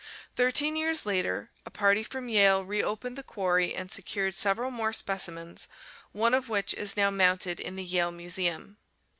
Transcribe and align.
Thirteen 0.35 0.75
years 0.75 1.05
later 1.05 1.51
a 1.63 1.69
party 1.69 2.01
from 2.01 2.27
Yale 2.27 2.65
reopened 2.65 3.15
the 3.15 3.21
quarry 3.21 3.75
and 3.75 3.91
secured 3.91 4.33
several 4.33 4.71
more 4.71 4.93
specimens, 4.93 5.67
one 6.11 6.33
of 6.33 6.49
which 6.49 6.71
(PI. 6.73 6.77
XXIV) 6.79 6.83
is 6.83 6.97
now 6.97 7.11
mounted 7.11 7.59
in 7.59 7.75
the 7.75 7.83
Yale 7.85 8.11
Museum. 8.11 8.77